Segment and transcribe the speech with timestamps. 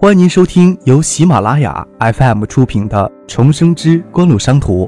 [0.00, 4.86] 欢迎您收听由喜马拉雅 FM 出品的《重生之官路商途》，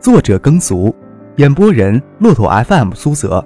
[0.00, 0.94] 作者耕俗，
[1.38, 3.44] 演播人骆驼 FM 苏泽。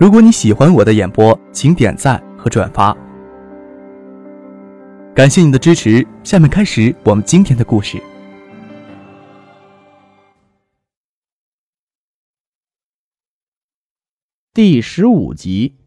[0.00, 2.92] 如果你喜欢我的演播，请点赞和转发，
[5.14, 6.04] 感谢你的支持。
[6.24, 8.02] 下面开始我们今天的故事，
[14.52, 15.85] 第十五集。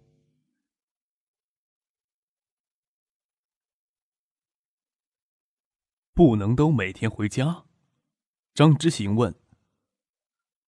[6.20, 7.64] 不能都每天回家？
[8.54, 9.34] 张之行问。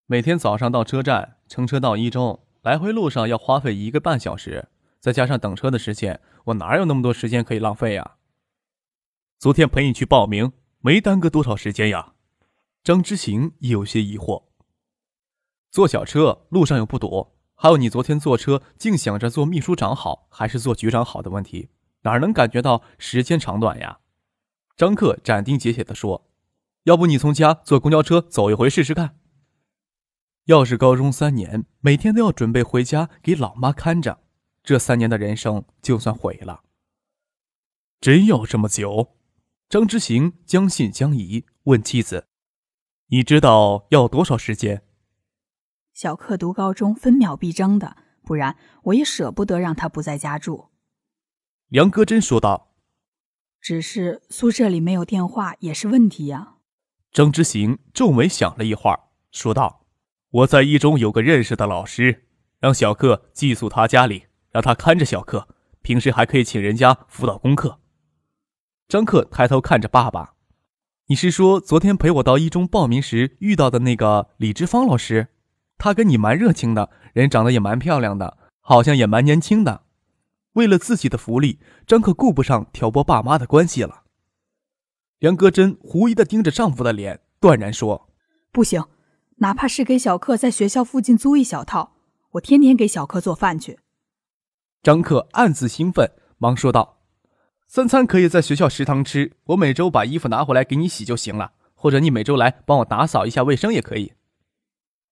[0.06, 4.70] 每天早上到车站乘车到一中，来回路上要花费一个半小时，
[5.02, 8.16] 再加上等车的时间，我哪有那么多时间可以浪费呀？
[9.40, 12.14] 昨天陪你去报名，没耽搁多少时间呀？
[12.82, 14.44] 张之行有些疑惑。
[15.70, 21.68] 坐小车路上又不堵，还有你昨天坐车净想着做秘书长好还是做局长好的问题，
[22.04, 23.98] 哪能感觉到时间长短呀？
[24.82, 26.28] 张克斩钉截铁地说
[26.86, 29.16] ：“要不你从家坐公交车走一回试试看。
[30.46, 34.24] 要是高中三年，每天都要准备回家给老妈看着，
[34.64, 36.64] 这三年的人生就算毁了。
[38.00, 39.10] 真要这么久？”
[39.70, 42.26] 张之行将信将疑，问妻子
[43.10, 44.82] ：“你知道要多少时间？”
[45.94, 50.70] 小克读高中分秒必争的，不然我也舍不得让他不在家住。”
[51.70, 52.71] 梁戈真说道。
[53.62, 56.56] 只是宿舍里没有电话也是问题呀。
[57.12, 59.00] 张之行皱眉想了一会儿，
[59.32, 59.86] 说道
[60.32, 62.24] ：“我在一中有个认识的老师，
[62.60, 65.48] 让小克寄宿他家里，让他看着小克，
[65.84, 67.80] 平时还可以请人家辅导功课。”
[68.90, 70.34] 张克抬头看着爸爸
[71.08, 75.28] ：“你是说昨天陪我到一中报名时遇到的那个李志芳老师？
[75.78, 79.84] 他跟你蛮热情的，人长得也蛮漂亮的，好像也蛮年轻的。”
[80.54, 84.04] 为了自己的福利，张可顾不上挑拨爸妈的关系了。
[85.20, 88.10] 梁戈真狐疑的盯着丈夫的脸，断然说
[88.52, 88.84] ：“不行，
[89.38, 91.96] 哪怕是给小克在学校附近租一小套，
[92.32, 93.80] 我天天给小克做饭去。”
[94.84, 97.02] 张克暗自兴奋，忙说道
[97.70, 104.14] ：“三餐可以在学校食堂吃，我每周把衣服拿回来给你洗就行了，或者你每周来帮我打扫一下卫生也可以。”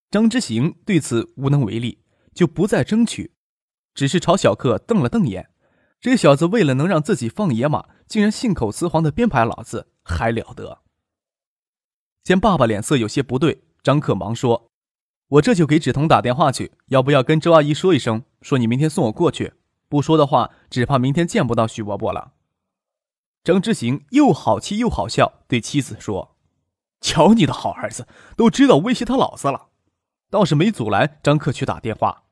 [0.09, 3.31] 张之行对此无能为力，就不再争取。
[3.99, 5.49] 只是朝小克瞪了瞪眼，
[5.99, 10.79] 这小子为了能让自己放野马，竟然信口雌黄的编排老子，还了得！
[12.23, 14.71] 见爸爸脸色有些不对，张克忙说
[15.27, 19.55] ：“我这就给芷彤打电话去，要不要跟周阿姨说一声，说你明天送我过去？
[19.89, 22.31] 不说的话，只怕明天见不到徐伯伯了。”
[23.43, 26.37] 张之行又好气又好笑，对妻子说
[27.01, 28.07] ：“瞧你的好儿子，
[28.37, 29.67] 都知道威胁他老子了，
[30.29, 32.23] 倒是没阻拦张克去打电话。”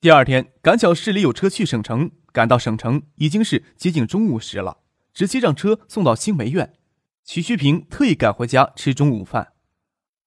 [0.00, 4.78] 第二天，赶巧市里有车去省城，赶到省城已经是接近中午时了，
[5.12, 6.72] 直接让车送到新梅院。
[7.24, 9.54] 徐旭平特意赶回家吃中午饭。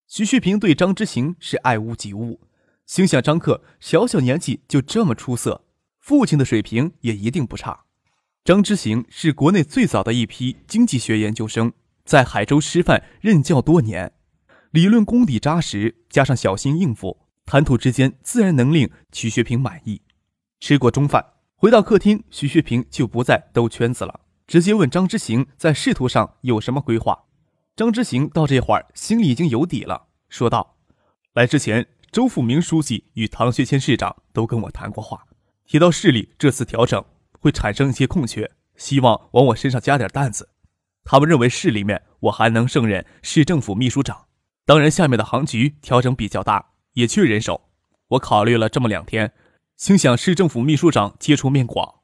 [0.10, 2.42] 徐旭平对张之行是爱屋及乌，
[2.86, 5.64] 心想张克小小年纪就这么出色，
[6.00, 7.86] 父亲的水平也一定不差。
[8.44, 11.72] 张之行是国内最早的一批经济学研究生，
[12.04, 14.12] 在海州师范任教多年，
[14.72, 17.21] 理论功底扎实，加上小心应付。
[17.52, 20.02] 谈吐之间，自然能令徐学平满意。
[20.62, 27.26] 吃过中饭，回到客厅，徐学平就不再兜圈子了，直接问张之行在仕途上有什么规划。
[27.76, 30.78] 张之行到这会儿心里已经有底了，说道
[31.36, 35.26] ：“来之前，周富明书记与唐学谦市长都跟我谈过话，
[35.66, 37.04] 提到市里这次调整
[37.38, 40.48] 会产生一些空缺，希望往我身上加点担子。
[41.04, 44.28] 他们认为市里面我还能胜任市政府秘书长，
[44.66, 47.70] 当然下面的行局调整比较大。”也缺人手，
[48.10, 49.34] 我考虑了这么两天，
[49.78, 52.02] 心想市政府秘书长接触面广，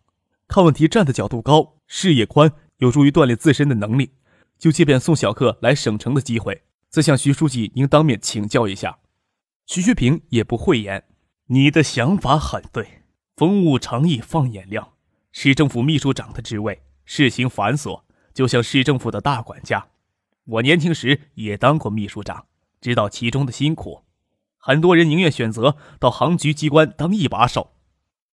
[0.48, 4.12] 看问题站的角度高，视野宽，有助于锻炼自身的能力。
[4.58, 8.98] 就借便送小客来省城的机会，再向徐书记您当面请教一下。
[9.68, 11.04] 徐学平也不讳言，
[11.48, 13.04] 你的想法很对，
[13.36, 14.94] 风物长宜放眼量。
[15.32, 18.02] 市政府秘书长的职位，事情繁琐，
[18.34, 19.86] 就像市政府的大管家。
[20.46, 22.48] 我年轻时也当过秘书长，
[22.82, 24.02] 知道其中的辛苦。
[24.68, 27.72] 很多人宁愿选择到行局机关当一把手，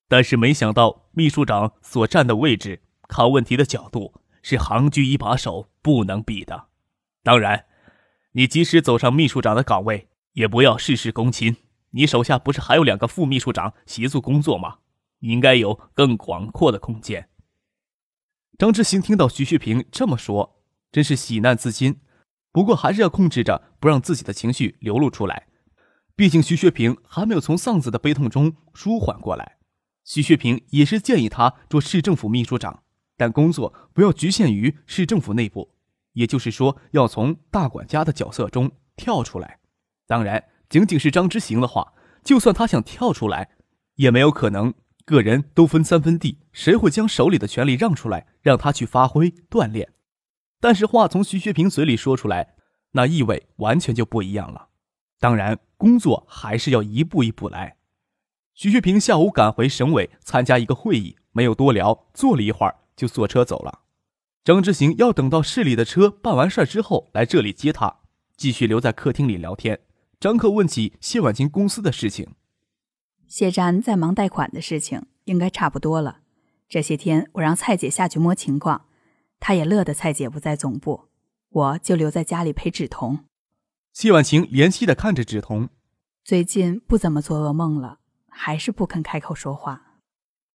[0.08, 6.64] 但是没想到秘书长所站的位置、看问题的角度是行局一把手不能比的。
[7.22, 7.66] 当然，
[8.32, 11.54] 你即使走上秘书长的岗位，也不要事事躬亲。
[11.90, 14.78] 你手下不是还有两个副秘书长协助工作吗？
[15.20, 17.28] 你应该有更广阔的空间。
[18.58, 20.56] 张之行听到徐旭平这么说，
[20.90, 22.00] 真是喜难自禁，
[22.50, 25.46] 不过还是要控制着，不让自己的情绪流露出来。
[26.16, 29.56] 毕竟徐学平还没有从丧子的悲痛中舒缓过来，
[30.04, 32.84] 徐学平也是建议他做市政府秘书长，
[33.16, 35.74] 但工作不要局限于市政府内部，
[36.12, 39.58] 也就是说，要从大管家的角色中跳出来。
[40.06, 43.50] 当然，仅仅是张之行的话，就算他想跳出来，
[43.96, 44.72] 也没有可能。
[45.04, 49.92] 个人都分三分地，谁会将手里的权利让出来，让他去发挥锻炼？
[50.60, 52.54] 但是话从徐学平嘴里说出来，
[52.92, 54.68] 那意味完全就不一样了。
[55.20, 57.76] 当然，工作还是要一步一步来。
[58.54, 63.80] 徐学平下午赶回省委参加一个会议，没有多聊，坐了一会儿就坐车走了。
[64.42, 67.98] 张之行要等到市里的车办完事儿之后来这里接他，
[68.34, 69.80] 继续留在客厅里聊天。
[70.18, 72.28] 张克问起谢婉清公司的事情。
[73.26, 76.20] 谢詹在忙贷款的事情，应该差不多了。
[76.66, 78.86] 这些天我让蔡姐下去摸情况，
[79.38, 81.08] 她也乐得蔡姐不在总部，
[81.50, 83.26] 我就留在家里陪芷彤。
[83.94, 85.68] 谢婉晴怜惜的看着芷彤，
[86.24, 90.00] 最近不怎么做噩梦了，还是不肯开口说话。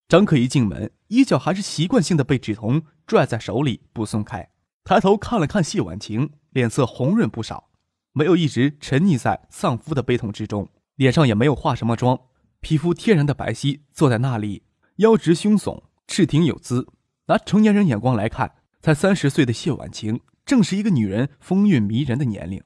[0.08, 4.50] 张可一进门，衣角还是习惯性的被芷彤拽在手里不松开，
[4.84, 7.70] 抬头看了看谢婉晴，脸色红润不少，
[8.12, 12.20] 没有一直沉溺在丧夫的悲痛之中，脸上也没有化什么妆。
[12.60, 14.64] 皮肤天然的白皙，坐在那里，
[14.96, 16.86] 腰直胸耸，赤挺有姿。
[17.28, 22.62] 拿成年人眼光来看，才三十岁的谢婉晴，正是一个女人风韵迷人的年龄。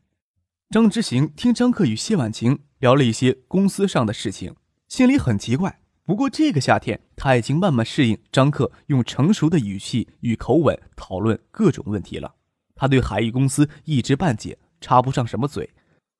[0.74, 4.56] 张之行听张克与谢婉晴聊了一些公司上的事情，
[4.88, 5.78] 心里很奇怪。
[6.04, 12.34] 不过这个夏天，他已经慢慢适应张克用成熟的语气与口吻讨论各种问题了。
[12.74, 15.70] 他对海域公司一知半解，插不上什么嘴。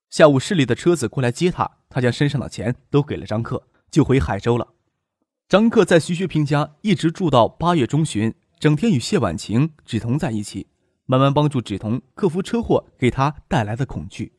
[0.08, 4.68] 下午市里的车子过来接他，他将身上的钱都给了张克，就回海州了。
[5.48, 10.68] 张克在徐学平家一直住到八月中旬，整天与谢婉晴、芷彤在一起，
[11.06, 14.32] 慢慢帮助芷彤克服车祸给他带来的恐惧。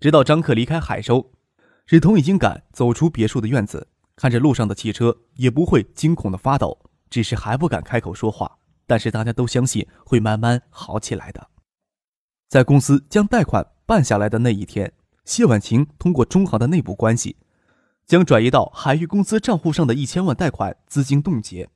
[0.00, 1.32] 直到张克离开海州，
[1.86, 6.78] 芷彤已经敢走出别墅的院子，看着路上的汽车也不会惊恐的发抖，
[7.10, 8.58] 只是还不敢开口说话。
[8.86, 11.48] 但是大家都相信会慢慢好起来的。
[12.48, 14.92] 在公司将贷款办下来的那一天。
[15.24, 17.34] 谢婉晴通过中行的内部关系，
[18.06, 21.68] 将转移到海域公司账户上的一千万贷款资金冻结。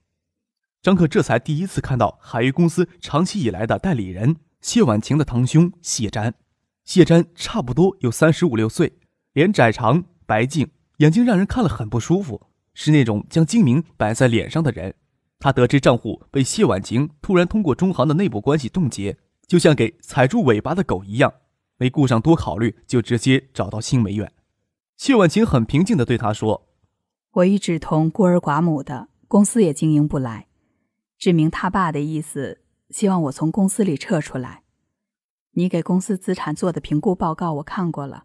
[0.80, 6.34] 张克这才第一次看到海域公司长期以来的代理人谢婉晴的堂兄谢瞻。
[6.90, 8.94] 谢瞻差不多有三十五六岁，
[9.34, 14.96] 脸窄长白净，眼睛让人看了很不舒服，是那种将精明摆在脸上的人。
[15.38, 19.16] 他得知账户被谢婉晴突然通过中行的内部关系冻结，
[19.46, 21.32] 就像给踩住尾巴的狗一样。
[21.76, 24.32] 没顾上多考虑，就直接找到新梅院。
[24.96, 26.66] 谢婉晴很平静地对他说
[27.34, 30.48] ：“我一直同孤儿寡母的，公司也经营不来。
[31.16, 34.64] 志明他爸的意思，希望我从公司里撤出来。
[35.52, 38.24] 你给公司资产做的评估报告我看过了，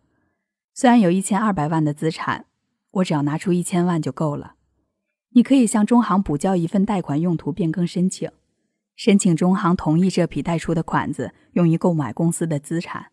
[0.73, 2.45] 虽然有一千二百万的资产，
[2.91, 4.55] 我只要拿出一千万就够了。
[5.29, 8.31] 你可以向中行补交一份贷款用途变更申请，
[8.95, 13.07] 申请中行同意这笔贷出的款子用于购买公司的资产。”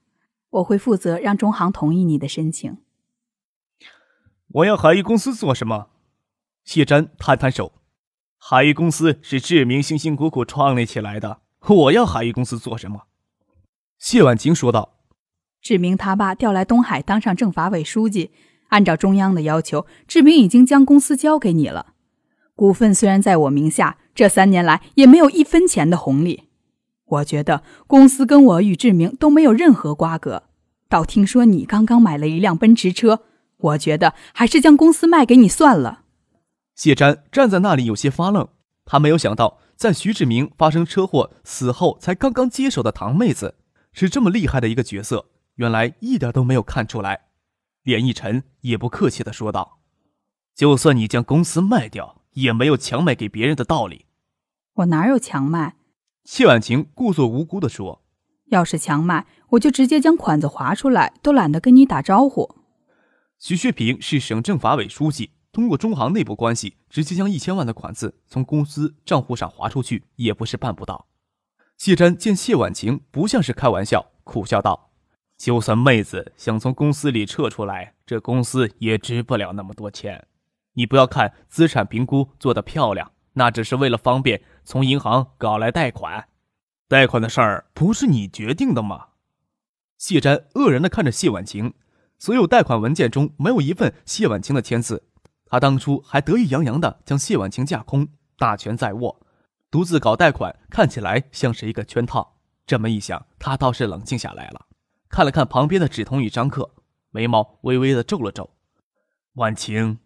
[0.53, 2.77] 我会负责让中行同意你的申请。
[4.49, 5.89] 我要海域公司做什么？
[6.63, 7.73] 谢瞻摊摊手。
[8.37, 13.07] 海域公司是志明辛辛苦苦创立起来的，我要海域公司做什么？
[14.03, 14.95] 谢婉晴说道。
[15.61, 18.33] 志明他爸调来东海当上政法委书记，
[18.71, 21.95] 按照中央的要求，志明已经将公司交给你了。
[22.57, 26.49] 股份虽然在我名下，这三年来也没有一分钱的红利。
[27.05, 30.43] 我觉得公司跟我与志明都没有任何瓜葛，
[30.89, 33.23] 倒听说你刚刚买了一辆奔驰车，
[33.59, 36.01] 我觉得还是将公司卖给你算了。
[36.75, 38.49] 谢瞻站在那里有些发愣，
[38.85, 43.55] 他没有想到，在徐志明发生车祸死后才刚刚接手的堂妹子
[43.93, 47.27] 是这么厉害的一个角色，原来一点都没有看出来。
[47.83, 49.81] 脸一沉，也不客气的说道
[50.55, 54.07] ：“就算你将公司卖掉，也没有强卖给别人的道理。”
[54.75, 55.77] 我哪有强卖？
[56.25, 58.03] 谢婉晴故作无辜的说
[58.51, 62.55] ：“要是强卖，我就直接将款子划出来，都懒得跟你打招呼。”
[63.39, 71.09] 徐学平是省政法委书记，通过中行内部关系，直接将一千万的款子从公司账户上划出去，也不是办不到。
[71.85, 74.93] 谢瞻见谢婉晴不像是开玩笑，苦笑道
[75.37, 80.29] ：“就算妹子想从公司里撤出来，这公司也值不了那么多钱。
[80.75, 86.29] 你不要看资产评估做得漂亮。”那只是为了方便从银行搞来贷款，
[86.87, 89.07] 贷款的事儿不是你决定的吗？
[89.99, 91.75] 谢瞻愕然的看着谢婉晴，
[92.17, 95.09] 所有贷款文件中没有一份谢婉晴的签字。
[95.47, 98.07] 他当初还得意洋洋的将谢婉晴架空，
[98.39, 99.19] 大权在握，
[99.73, 102.37] 独自搞贷款看起来像是一个圈套。
[102.67, 104.67] 这么一想，他倒是冷静下来了，
[105.09, 106.75] 看了看旁边的芷彤与张克，
[107.11, 108.51] 眉毛微微的皱了皱。
[109.37, 109.99] 婉晴，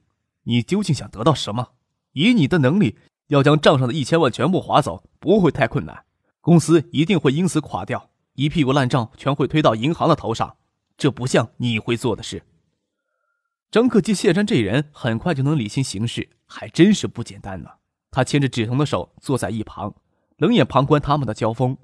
[0.44, 1.72] 你究竟想得到什么？
[2.12, 2.98] 以你的能力。
[3.26, 6.04] 要将账上的一千万全部划走，不会太困难。
[6.40, 10.58] 公司一定会因此垮掉，一屁股烂账全会推到银行的头上，
[10.96, 12.44] 这不像你会做的事。
[13.68, 17.68] 张克见谢山这人很快就能理清形势，还真是不简单呢。
[18.16, 19.94] 他牵着志同的手坐在一旁，
[20.38, 21.76] 冷眼旁观他们的交锋。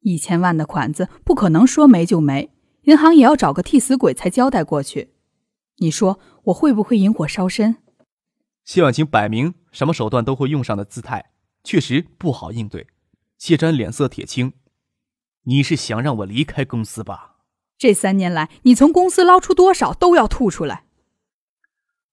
[0.00, 5.12] 一千万的款子不可能说没就没，银行也要找个替死鬼才交代过去。
[5.76, 7.76] 你说我会不会引火烧身？
[8.64, 11.32] 谢婉晴摆明什么手段都会用上的姿态，
[11.62, 12.86] 确实不好应对。
[13.36, 14.54] 谢瞻脸色铁青
[15.44, 17.36] ：“你是想让我离开公司吧？
[17.76, 20.86] 这三年来，你从公司捞出多少都要吐出来。”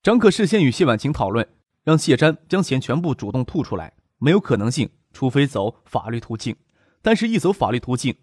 [0.04, 1.48] 张克事先与谢婉晴讨论，
[1.84, 6.56] 让谢瞻将钱全部主动吐出来，没有可能性，除非走法律途径。
[7.02, 8.16] 但是，一走法律途径，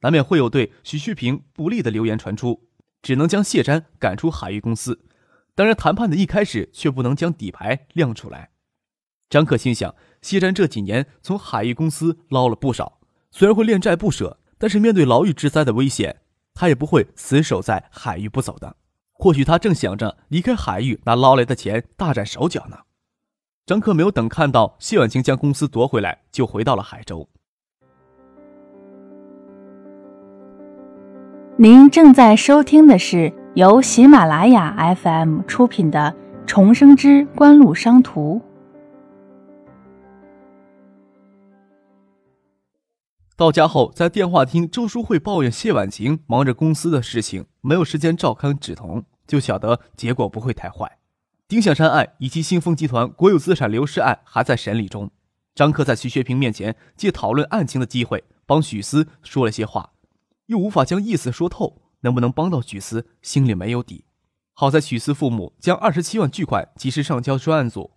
[0.00, 2.68] 难免会有对徐旭平不利的流言传出。
[3.02, 5.04] 只能将谢瞻赶出海域公司，
[5.56, 8.50] 当然谈判的一开始却不能将底牌亮出来。
[9.28, 13.00] 张克心想，谢瞻这几年从海域公司捞了不少，
[13.32, 16.20] 虽然会恋债不舍，但是面对牢狱之灾的危险，
[16.54, 18.76] 他也不会死守在海域不走的。
[19.14, 22.78] 或许他正想着离开海域，拿捞来的钱大展手脚呢。
[23.64, 27.28] 张克没有等看到谢婉晴将公司夺回来，就回到了海州。
[31.56, 36.12] 您正在收听的是由喜马拉雅 FM 出品的
[36.46, 38.40] 《重生之官路商途》。
[43.36, 50.98] 到家后，在电话听周淑慧抱怨谢婉晴忙着公司的事情，没有时间照看芷彤，就晓得结果不会太坏。
[51.52, 55.10] 丁向山案以及新丰集团国有资产流失案还在审理中。
[55.54, 59.92] 张克在徐学平面前借讨论案情的机会，帮许思说了些话。
[60.46, 64.06] 又无法将意思说透，能不能帮到许思，心里没有底。
[64.54, 67.90] 好在许思父母将二十七万巨款及时上交专案组，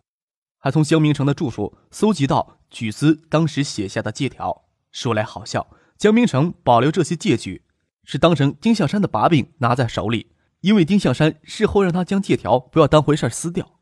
[0.58, 4.66] 还从江明成的住处搜集到许思当时写下的借条。
[4.92, 5.66] 说来好笑，
[5.98, 7.64] 江明成保留这些借据，
[8.04, 10.34] 是当成丁向山的把柄拿在手里，
[10.66, 13.74] 因为丁向山事后让他将借条不要当回事撕掉。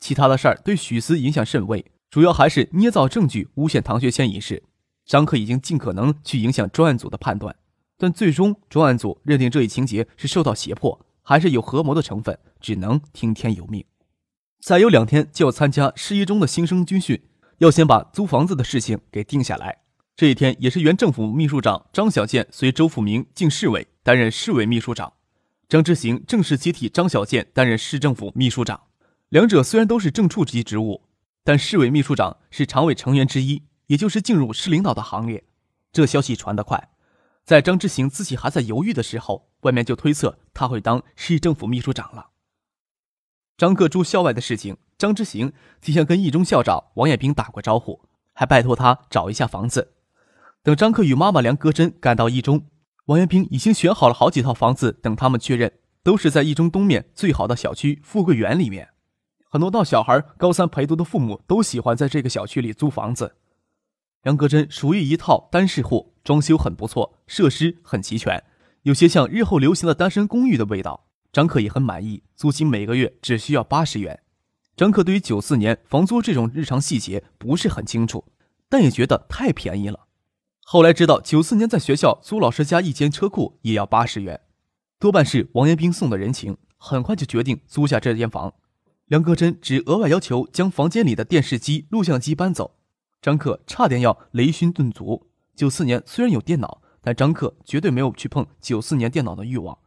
[0.00, 4.62] 其他的事儿对许思影响甚微，主要还是捏造证据诬陷唐学谦一事。
[5.04, 7.54] 张克已经尽可能去影响专案组的判断。
[7.98, 13.84] 但最终，专案组认定这一情节是受到胁迫，还是有合谋的成分，只能听天由命。
[14.62, 17.20] 再有两天就要参加市一中的新生军训，
[17.58, 19.80] 要先把租房子的事情给定下来。
[20.16, 25.12] 这一天也是原政府秘书长张小建随周富明进市委担任市委秘书长，
[25.68, 28.82] 张之行正式接替张小建担任市政府秘书长。
[29.30, 31.02] 两者虽然都是正处级职务，
[31.42, 35.44] 但市委秘书长是常委成员之一，也就是进入市领导的行列。
[35.92, 36.90] 这消息传得快。
[37.44, 42.28] 在张之行自己还在犹豫的时候，外面就推测他会当市政府秘书长了。
[43.56, 48.00] 张克住校外的事情，张之行提前跟一中校长王彦兵打过招呼，
[48.32, 49.94] 还拜托他找一下房子。
[50.62, 52.66] 等张克与妈妈梁戈珍赶到一中，
[53.06, 58.90] 王彦斌已经选好了好几套房子，等他们确认，都是在一中东面最好的小区富贵园里面。
[59.48, 63.36] 很多到小孩高三陪读的父母都喜欢在这个小区里租房子。
[64.24, 66.14] 杨戈珍属于一套单室户。
[66.24, 68.42] 装修很不错，设施很齐全，
[68.84, 71.04] 有些像日后流行的单身公寓的味道。
[71.30, 74.22] 张克也很满意，租金每个月只需要八十元。
[74.74, 78.24] 张克对于九四年房租这种日常细节不是很清楚，
[78.70, 80.03] 但也觉得太便宜了。
[80.66, 84.40] 后来知道九四年在学校租老师家一间车库也要八十元，
[84.98, 86.56] 多半是王彦斌送的人情。
[86.78, 88.54] 很快就决定租下这间房。
[89.06, 92.76] 梁戈真只额外要求将房间里的电视机、录像机搬走，
[93.20, 95.26] 张克差点要雷熏顿足。
[95.54, 99.78] 九四年虽然有电脑，但张克绝对没有去碰九四年电脑的欲望，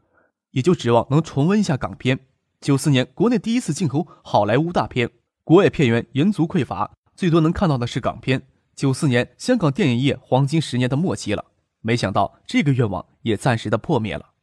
[0.52, 2.20] 也就指望能重温一下港片。
[2.62, 5.10] 九四年国内第一次进口好莱坞大片，
[5.44, 8.48] 国外片源严足匮乏，最多能看到的是港片。
[8.78, 11.46] 九四年香港电影业黄金十年的末期了，
[11.82, 14.34] 没想到这个愿望也暂时的破灭了，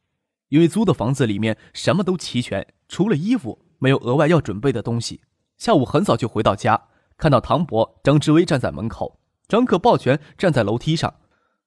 [0.49, 5.21] 因为租的房子里面什么都齐全，除了衣服，没有额外要准备的东西。
[5.57, 9.21] 下午很早就回到家，看到唐伯、张志威站在门口。
[9.47, 11.15] 张克抱拳站在楼梯上，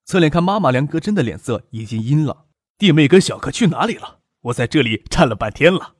[0.04, 2.44] 侧脸看妈妈梁戈真的脸色已经阴了。
[2.76, 4.18] 弟妹跟小克去哪里了？
[4.42, 5.94] 我在这里站了半天了。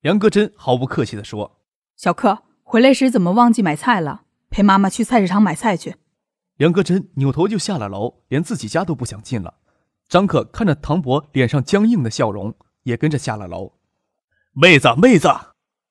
[0.00, 1.58] 梁戈真毫不客气地说
[1.98, 4.22] ：“小克回来时怎么忘记买菜了？
[4.48, 5.96] 陪妈妈去菜市场买菜去。”
[6.56, 9.54] 梁戈真扭头就下了楼，连自己家都不想进了。
[10.08, 13.72] 张克看着唐博脸上僵硬的笑容，也跟着下了楼。
[14.52, 15.28] 妹子，妹子，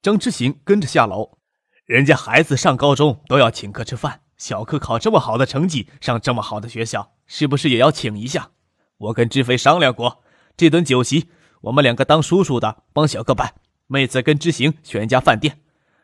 [0.01, 1.37] 张之行跟着下楼。
[1.85, 4.21] 人家孩子上高中都要请客吃饭。
[4.37, 8.51] 小克考这么好的成绩，上这么好的学校，是不是也要请一下？
[8.97, 10.23] 我跟知飞商量过，
[10.55, 11.29] 这顿酒席，
[11.61, 13.55] 我们两个当叔叔的帮小克办。
[13.87, 15.59] 妹子跟知行选一家饭店，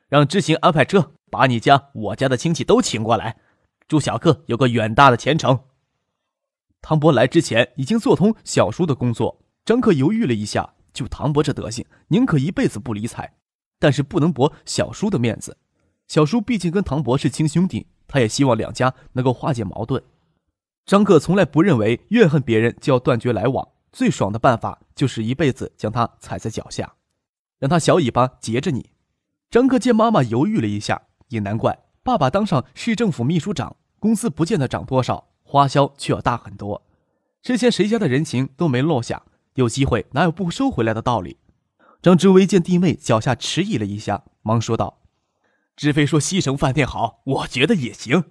[0.09, 3.37] 让知行安排车，把你家、我家的亲戚都请过来，
[3.89, 5.61] 祝小克有个远大的前程。
[6.79, 13.33] 唐伯来之前已经做通小叔的工作，张克犹豫了一下，就唐伯这德行，宁可一辈子不理睬，
[13.79, 15.57] 但是不能驳小叔的面子。
[16.07, 20.01] 小叔毕竟跟唐伯是亲兄弟，他也希望两家能够化解矛盾。
[20.85, 26.93] 张克从来不认为怨恨别人就要断绝来往，最爽的办法就是一辈子将他踩在脚下，
[27.57, 28.91] 让他小尾巴截着你。
[29.49, 31.79] 张克见妈妈犹豫了一下，也难怪，
[32.09, 35.27] 爸爸当上市政府秘书长，工资不见得涨多少。
[35.43, 36.83] 花销却要大很多，
[37.43, 39.21] 之前谁家的人情都没落下，
[39.53, 41.37] 有机会哪有不收回来的道理？
[42.01, 45.03] 张之威见弟妹脚下迟疑了一下，忙说道
[45.77, 48.23] ：“志飞说西城饭店好，我觉得也行。”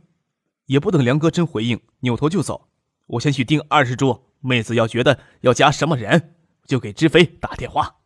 [0.67, 2.71] 也不等梁哥真回应，扭头就走。
[3.07, 6.35] 我先去订二十桌，妹子要觉得要加什么人，
[6.67, 7.99] 就给志飞打电话。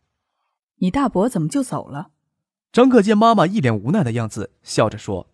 [0.75, 2.11] 你大伯怎么就走了？
[2.71, 5.31] 张克见妈妈一脸无奈的样子，笑着说：“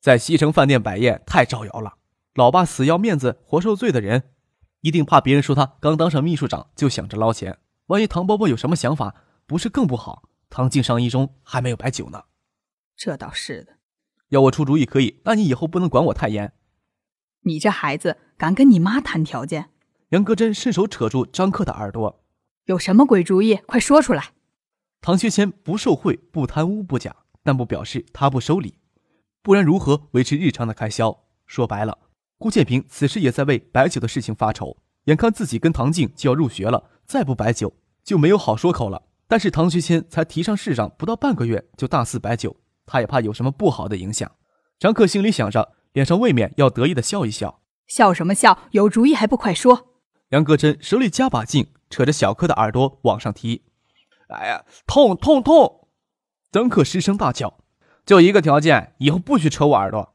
[0.00, 1.94] 在西城饭店摆宴太招摇了。”
[2.34, 4.30] 老爸死要面子活受罪的人，
[4.82, 7.58] 一定怕别人说他刚当上秘书长就想着捞钱。
[7.86, 9.14] 万一唐伯伯有什么想法，
[9.46, 10.22] 不是更不好？
[10.48, 12.24] 唐静上一中还没有摆酒呢。
[12.96, 13.78] 这倒是的。
[14.28, 16.52] 要我出主意可以，那你以后不能管我太严。
[17.42, 19.70] 你这孩子敢跟你妈谈条件？
[20.10, 22.22] 杨格真伸手扯住张克的耳朵。
[22.66, 23.56] 有什么鬼主意？
[23.66, 24.32] 快说出来。
[25.00, 28.78] 唐学谦不受贿、不贪污、不假，但不表示他不收礼，
[29.42, 31.24] 不然如何维持日常的开销？
[31.46, 31.98] 说白了。
[32.38, 39.02] 顾建平此时也在为白酒的事情发愁，眼看自己跟唐静就要入学了，再不白酒就没有好说口了。
[39.26, 44.30] 但是唐学谦才提上市长不到半个月就大肆摆酒，他也怕有什么不好的影响。
[44.78, 47.60] 张克心里想着，脸上未免要得意的笑一笑。
[47.86, 48.58] 笑什么笑？
[48.70, 49.88] 有主意还不快说！
[50.28, 53.64] 杨格真手里加把劲，扯着小柯的耳朵往上提。
[54.28, 55.88] 哎呀，痛痛痛！
[56.52, 57.58] 张克失声大叫
[58.08, 60.14] ：“就一个条件，以后不许扯我耳朵。”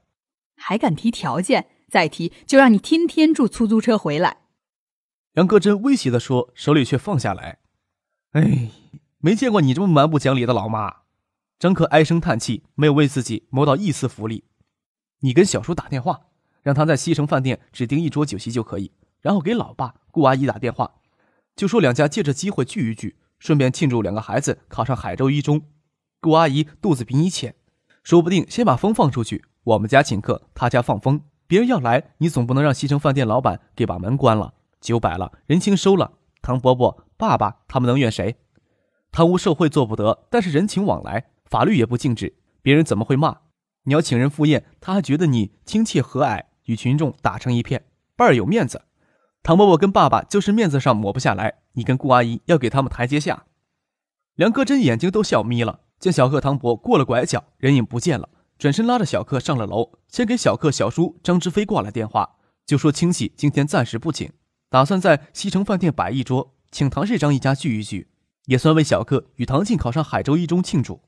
[0.57, 1.67] 还敢提条件？
[1.87, 4.37] 再提就让你天天住出租车回来。”
[5.37, 7.59] 杨格真威胁的说，手里却放下来。
[8.33, 8.71] “哎，
[9.19, 11.01] 没见过你这么蛮不讲理的老妈。”
[11.59, 14.45] 张克唉声叹气，没有为自己谋到一丝福利。
[15.19, 16.21] 你跟小叔打电话，
[16.63, 18.91] 让他在西城饭店指定一桌酒席就可以，
[19.21, 20.95] 然后给老爸、顾阿姨打电话，
[21.55, 25.69] 就说两家借着机会聚一聚，顺便庆祝两个孩子考上海州一中。
[26.19, 27.55] 顾阿姨肚子比你浅，
[28.03, 31.21] 说不定先把风放出去，我们家请客，他家放风。
[31.47, 36.11] 别人要来，你总不能让西城饭店老板给把门关了，酒摆了，人情收了。
[36.41, 38.35] 唐伯伯、爸爸他们能怨谁？
[39.11, 42.35] 贪污受贿做不得，但是人情往来，法律也不禁止。
[42.61, 43.37] 别人怎么会骂？
[43.83, 47.85] 你要请人赴宴，他还觉得你亲切和蔼，与群众打成一片，
[48.17, 48.81] 倍儿有面子。
[49.41, 53.45] 唐伯伯跟爸爸就是面子上抹不下来，你跟顾阿姨要给他们台阶下。
[54.35, 58.27] 梁戈真眼睛都笑眯了，见小贺唐伯过了拐角，人影不见了。
[58.59, 62.35] 转身拉着小克上了楼，先给小克小叔张之飞挂了电话，
[62.65, 64.29] 就说亲戚今天暂时不请，
[64.69, 68.09] 打算在西城饭店摆一桌，请唐市长一家聚一聚，
[68.47, 70.99] 也算为小克与唐静考上海州一中庆祝。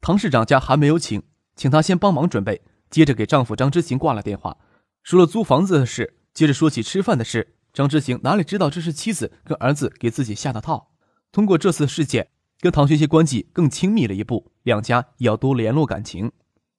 [0.00, 1.24] 唐市长家还没有请，
[1.56, 2.62] 请他先帮忙准备。
[2.88, 4.58] 接着给丈夫张之行挂了电话，
[5.02, 7.56] 说了租房子的事，接着说起吃饭的事。
[7.72, 10.92] 张之行哪里知道这是妻子跟儿子给自己下的套，
[11.32, 12.28] 通过这次事件
[12.60, 16.32] 跟唐学习关系更亲密了一步，两家也要多联络感情。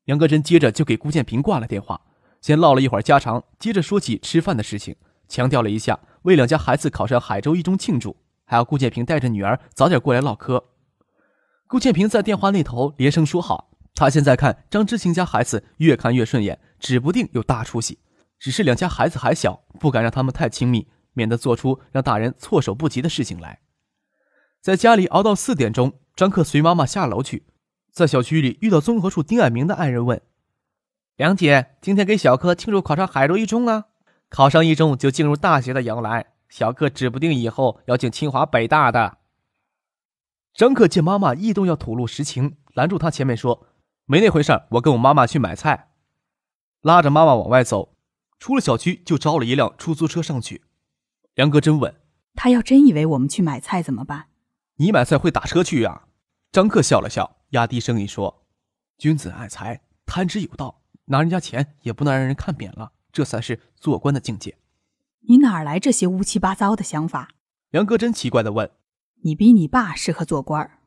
[0.06, 2.02] 杨格真接着就给顾建平挂了电话，
[2.42, 4.96] 先唠了一会儿家常，接着说起吃饭的事情，
[5.28, 10.64] 强调了一下为两家孩子考上海州一中庆祝，还要顾建平带着女儿早点过来唠嗑。
[11.68, 18.00] 顾建平在电话那头连声说好，他现在看张之行家孩子越看越顺眼，指不定有大出息。
[18.40, 23.60] 只是两家孩子还小，不敢让他们太亲密，免得做出让大人措手不及的事情来。
[24.68, 27.46] 在家里熬到四点钟，张克随妈妈下楼去。
[27.90, 30.22] 在小区里遇到综合处丁爱明的爱人问
[31.16, 33.86] ：“梁姐，今天给小柯庆祝考上海州一中啊？
[34.28, 39.20] 考上一中就进入大学的摇篮，小柯指不定以后要进清华北大的。”
[40.54, 43.68] 张克见妈妈异动要吐露实情，拦住他前面说
[44.04, 45.92] ：“没那回事我跟我妈妈去买菜。”
[46.84, 47.96] 拉着妈妈往外走，
[48.38, 50.66] 出了小区就招了一辆出租车上去。
[51.36, 51.96] 梁哥真稳
[52.36, 54.26] ：“他要真以为我们去买菜怎么办
[54.78, 56.08] ？”“你买菜会打车去呀？”
[56.52, 57.38] 张克笑了笑。
[57.52, 58.44] 压低声音说
[59.00, 60.82] ：“君子爱财，贪之有道。
[61.06, 64.58] 拿人家钱也不能让人看扁了，这才是做官的境界。”
[65.30, 67.30] 你哪来这些乌七八糟的想法？
[67.70, 68.70] 梁戈真奇怪的问。
[69.24, 70.80] “你比你爸适合做官。”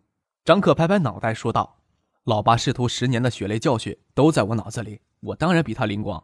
[0.45, 1.79] 张克拍拍脑袋说道
[2.25, 6.23] ：“老爸仕途十年的血泪教训都在我脑子里，我当然比他灵光。”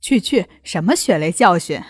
[0.00, 1.82] 去去，什么血泪教训？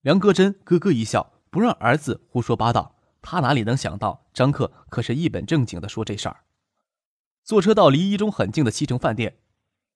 [0.00, 2.93] 梁戈真咯咯一笑，不让儿子胡说八道。
[3.24, 6.44] 他哪里能想到，张克可是一本正经的说这事儿。
[7.42, 9.38] 坐车到离一中很近的西城饭店，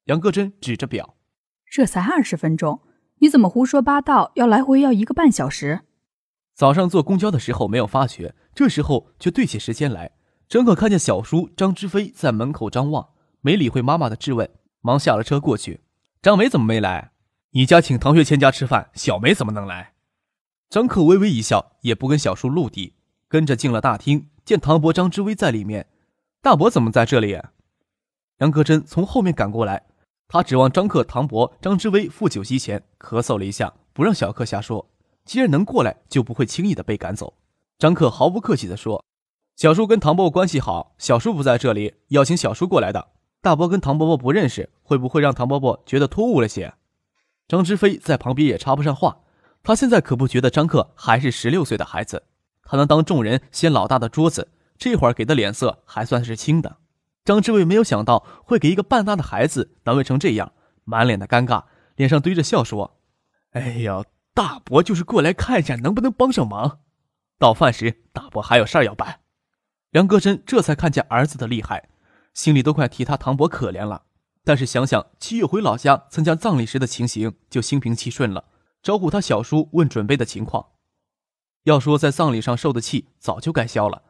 [0.04, 1.14] 杨戈真指着表，
[1.70, 2.80] 这才二十分钟，
[3.18, 4.32] 你怎么胡说八道？
[4.34, 5.82] 要来回要一个半小时？
[6.54, 10.12] 早上坐公交的时候没有发觉，这时候却对起时间来。
[10.48, 13.10] 张可看见小叔张之飞在门口张望，
[13.42, 15.82] 没理会妈妈的质问，忙下了车过去。
[16.22, 17.12] 张梅怎么没来？
[17.50, 19.94] 你家请唐学谦家吃饭，小梅怎么能来？
[20.68, 22.96] 张克微微一笑，也不跟小叔陆地，
[23.28, 25.86] 跟着进了大厅，见唐伯、张之威在里面。
[26.40, 27.38] 大伯怎么在这里？
[28.38, 29.86] 杨克真从后面赶过来，
[30.26, 34.88] 他指望张克、唐伯、张之威赴酒席前咳嗽了一下，不让小克瞎说。
[35.24, 37.34] 既然能过来，就不会轻易的被赶走。
[37.78, 39.04] 张克毫不客气地说。
[39.56, 43.08] 小叔跟唐伯伯关系好，小叔不在这里，邀请小叔过来的。
[43.42, 46.74] 大伯跟唐伯伯不认识，会不会让唐伯伯觉得突兀了些？
[47.48, 49.20] 张之飞在旁边也插不上话，
[49.62, 52.22] 他现在可不觉得张克还是十六岁的孩子，
[52.68, 56.76] 他能当众人掀老大的桌子，这会儿给的脸色还算是轻的。
[57.24, 60.52] 张志伟没有想到会给一个半大的孩子难为成这样，
[60.84, 61.64] 满脸的尴尬，
[61.96, 62.98] 脸上堆着笑说
[63.52, 64.04] ：“哎呀，
[64.34, 66.80] 大伯就是过来看一下能不能帮上忙。
[67.38, 69.20] 到饭时，大伯还有事儿要办。”
[69.90, 71.88] 梁戈真这才看见儿子的厉害，
[72.34, 74.02] 心里都快替他唐伯可怜了。
[74.44, 78.44] 但是想想七月回老家参加葬礼时的情形，就心平气顺了。
[78.82, 80.66] 招呼他小叔问准备的情况。
[81.68, 84.02] 要说在葬礼上受的气早就该消了，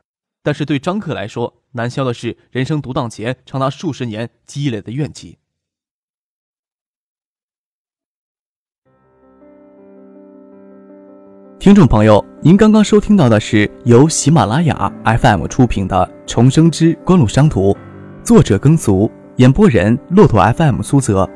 [0.45, 5.39] 但是对张克来说，难消的是人生独当前长达数十年积累的怨气。
[11.59, 17.73] 听众朋友，您刚刚收听到的是由喜马拉雅 FM 出品的《重生之官路商途》，
[18.23, 21.29] 作者耕俗，演播人骆驼 FM 苏泽。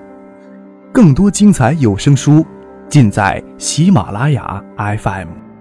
[0.93, 2.47] 更多精彩有声书，
[2.89, 5.52] 尽在喜马拉雅 FM。